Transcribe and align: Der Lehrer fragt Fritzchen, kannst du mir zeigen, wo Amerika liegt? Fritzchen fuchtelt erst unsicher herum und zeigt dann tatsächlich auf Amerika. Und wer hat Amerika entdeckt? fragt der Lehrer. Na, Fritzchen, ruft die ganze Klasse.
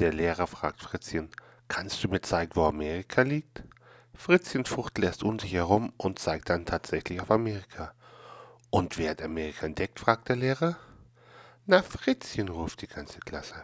Der 0.00 0.14
Lehrer 0.14 0.46
fragt 0.46 0.80
Fritzchen, 0.80 1.28
kannst 1.68 2.02
du 2.02 2.08
mir 2.08 2.22
zeigen, 2.22 2.52
wo 2.54 2.64
Amerika 2.64 3.20
liegt? 3.20 3.64
Fritzchen 4.14 4.64
fuchtelt 4.64 5.04
erst 5.04 5.22
unsicher 5.22 5.58
herum 5.58 5.92
und 5.98 6.18
zeigt 6.18 6.48
dann 6.48 6.64
tatsächlich 6.64 7.20
auf 7.20 7.30
Amerika. 7.30 7.92
Und 8.70 8.96
wer 8.96 9.10
hat 9.10 9.20
Amerika 9.20 9.66
entdeckt? 9.66 10.00
fragt 10.00 10.30
der 10.30 10.36
Lehrer. 10.36 10.78
Na, 11.66 11.82
Fritzchen, 11.82 12.48
ruft 12.48 12.80
die 12.80 12.86
ganze 12.86 13.20
Klasse. 13.20 13.62